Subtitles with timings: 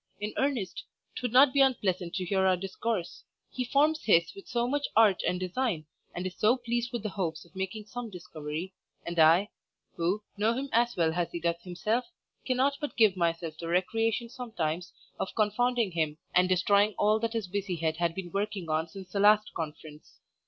[0.19, 0.83] In earnest,
[1.15, 3.23] 'twould not be unpleasant to hear our discourse.
[3.51, 5.85] He forms his with so much art and design,
[6.15, 8.73] and is so pleased with the hopes of making some discovery,
[9.05, 9.49] and I
[9.95, 12.05] [who] know him as well as he does himself,
[12.45, 17.45] cannot but give myself the recreation sometimes of confounding him and destroying all that his
[17.47, 20.17] busy head had been working on since the last conference.